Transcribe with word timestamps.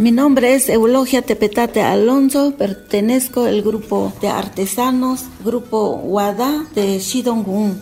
Mi 0.00 0.12
nombre 0.12 0.54
es 0.54 0.70
Eulogia 0.70 1.20
Tepetate 1.20 1.82
Alonso, 1.82 2.54
pertenezco 2.56 3.44
al 3.44 3.60
grupo 3.60 4.10
de 4.22 4.28
artesanos, 4.28 5.26
grupo 5.44 5.90
Wada 5.96 6.64
de 6.74 6.98
Shidongún. 7.00 7.78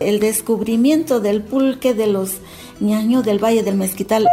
El 0.00 0.18
descubrimiento 0.18 1.20
del 1.20 1.40
pulque 1.44 1.94
de 1.94 2.08
los 2.08 2.38
ñaños 2.80 3.24
del 3.24 3.38
Valle 3.38 3.62
del 3.62 3.76
Mezquital. 3.76 4.26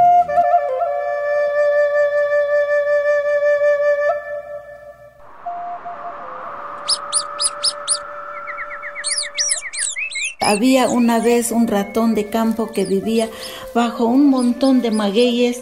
Había 10.47 10.87
una 10.87 11.19
vez 11.19 11.51
un 11.51 11.67
ratón 11.67 12.15
de 12.15 12.29
campo 12.29 12.67
que 12.67 12.85
vivía 12.85 13.27
bajo 13.73 14.05
un 14.05 14.29
montón 14.29 14.81
de 14.81 14.91
magueyes. 14.91 15.61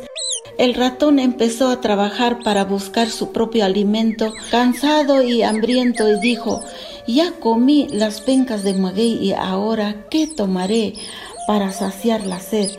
El 0.59 0.75
ratón 0.75 1.17
empezó 1.17 1.69
a 1.69 1.81
trabajar 1.81 2.43
para 2.43 2.65
buscar 2.65 3.09
su 3.09 3.31
propio 3.31 3.65
alimento, 3.65 4.31
cansado 4.51 5.23
y 5.23 5.41
hambriento, 5.41 6.07
y 6.07 6.19
dijo, 6.19 6.63
ya 7.07 7.31
comí 7.31 7.87
las 7.89 8.21
pencas 8.21 8.61
de 8.61 8.75
maguey 8.75 9.17
y 9.19 9.33
ahora, 9.33 10.05
¿qué 10.11 10.27
tomaré 10.27 10.93
para 11.47 11.71
saciar 11.71 12.23
la 12.27 12.39
sed? 12.39 12.69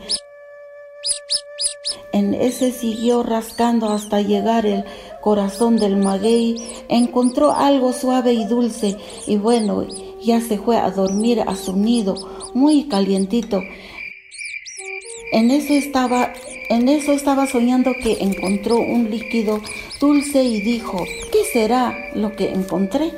En 2.13 2.33
ese 2.33 2.71
siguió 2.71 3.21
rascando 3.21 3.89
hasta 3.89 4.21
llegar 4.21 4.65
el 4.65 4.85
corazón 5.27 5.75
del 5.75 5.97
maguey, 5.97 6.55
encontró 6.87 7.51
algo 7.51 7.91
suave 7.91 8.31
y 8.31 8.45
dulce, 8.45 8.95
y 9.27 9.35
bueno, 9.35 9.85
ya 10.23 10.39
se 10.39 10.57
fue 10.57 10.77
a 10.77 10.89
dormir 10.89 11.41
a 11.45 11.53
su 11.57 11.75
nido, 11.75 12.15
muy 12.53 12.87
calientito. 12.87 13.59
En 15.33 15.51
eso 15.51 15.73
estaba, 15.73 16.31
en 16.69 16.87
eso 16.87 17.11
estaba 17.11 17.45
soñando 17.45 17.91
que 18.01 18.19
encontró 18.21 18.77
un 18.77 19.11
líquido 19.11 19.59
dulce 19.99 20.45
y 20.45 20.61
dijo, 20.61 20.97
¿qué 21.33 21.43
será 21.51 21.93
lo 22.15 22.33
que 22.33 22.53
encontré? 22.53 23.11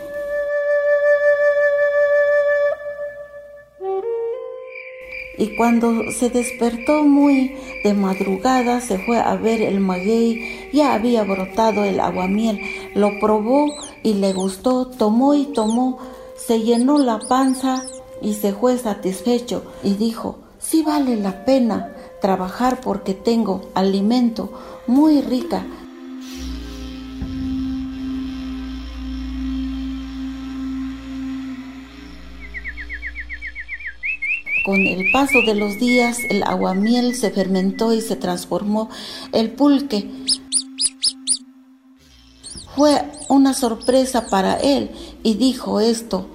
Y 5.40 5.56
cuando 5.56 6.12
se 6.12 6.30
despertó 6.30 7.04
muy 7.04 7.56
de 7.86 7.94
madrugada, 7.94 8.82
se 8.82 9.00
fue 9.00 9.20
a 9.20 9.36
ver 9.36 9.62
el 9.62 9.80
maguey, 9.80 10.70
ya 10.74 10.94
había 10.94 11.24
brotado 11.24 11.86
el 11.86 12.02
aguamiel, 12.02 12.60
lo 12.94 13.18
probó 13.22 13.68
y 14.04 14.16
le 14.16 14.34
gustó, 14.34 14.88
tomó 14.88 15.36
y 15.36 15.46
tomó, 15.46 15.98
se 16.36 16.60
llenó 16.60 16.98
la 16.98 17.20
panza 17.20 17.86
y 18.22 18.34
se 18.34 18.52
fue 18.52 18.78
satisfecho. 18.78 19.64
Y 19.82 19.94
dijo, 19.94 20.40
sí 20.60 20.84
vale 20.84 21.16
la 21.16 21.46
pena 21.46 21.96
trabajar 22.22 22.82
porque 22.82 23.14
tengo 23.14 23.62
alimento 23.76 24.52
muy 24.88 25.22
rica. 25.22 25.66
Con 34.64 34.86
el 34.86 35.12
paso 35.12 35.42
de 35.42 35.56
los 35.56 35.80
días, 35.80 36.20
el 36.30 36.44
aguamiel 36.44 37.16
se 37.16 37.32
fermentó 37.32 37.94
y 37.94 38.02
se 38.02 38.16
transformó 38.16 38.90
el 39.32 39.52
pulque. 39.52 40.10
Fue 42.76 43.04
una 43.30 43.54
sorpresa 43.54 44.28
para 44.28 44.56
él 44.56 44.92
y 45.24 45.36
dijo 45.36 45.80
esto, 45.80 46.28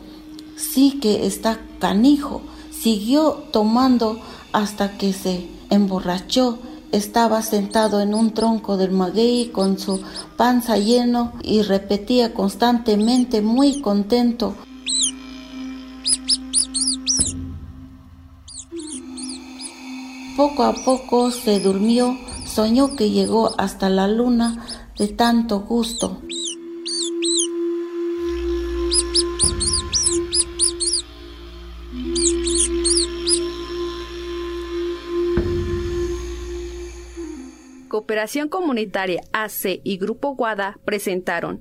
sí 0.56 0.98
que 1.00 1.26
está 1.26 1.60
canijo. 1.78 2.42
Siguió 2.70 3.44
tomando 3.50 4.20
hasta 4.52 4.96
que 4.96 5.12
se 5.12 5.48
emborrachó. 5.70 6.58
Estaba 6.92 7.42
sentado 7.42 8.00
en 8.00 8.14
un 8.14 8.34
tronco 8.34 8.76
del 8.76 8.92
maguey 8.92 9.48
con 9.48 9.78
su 9.78 10.00
panza 10.36 10.76
lleno 10.76 11.32
y 11.42 11.62
repetía 11.62 12.34
constantemente 12.34 13.42
muy 13.42 13.80
contento. 13.80 14.54
Poco 20.36 20.64
a 20.64 20.72
poco 20.72 21.30
se 21.30 21.60
durmió, 21.60 22.18
soñó 22.44 22.96
que 22.96 23.10
llegó 23.10 23.54
hasta 23.56 23.88
la 23.88 24.08
luna 24.08 24.66
de 24.98 25.08
tanto 25.08 25.60
gusto. 25.60 26.20
Cooperación 37.88 38.48
Comunitaria 38.48 39.22
AC 39.32 39.80
y 39.84 39.98
Grupo 39.98 40.34
Guada 40.34 40.78
presentaron 40.84 41.60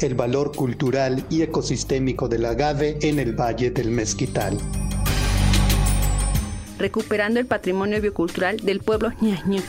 el 0.00 0.14
valor 0.14 0.52
cultural 0.54 1.24
y 1.30 1.42
ecosistémico 1.42 2.28
del 2.28 2.44
agave 2.46 2.98
en 3.02 3.18
el 3.18 3.38
Valle 3.38 3.70
del 3.70 3.90
Mezquital. 3.90 4.58
Recuperando 6.78 7.40
el 7.40 7.46
patrimonio 7.46 8.00
biocultural 8.00 8.58
del 8.58 8.80
pueblo 8.80 9.12
ñañú. 9.20 9.62